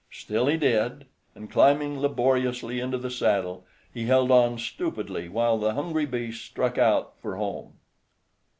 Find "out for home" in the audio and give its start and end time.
6.79-7.73